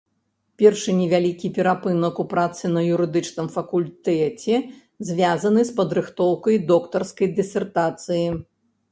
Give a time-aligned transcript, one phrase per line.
[0.59, 4.55] Першы невялікі перапынак у працы на юрыдычным факультэце
[5.09, 8.25] звязаны з падрыхтоўкай доктарскай дысертацыі.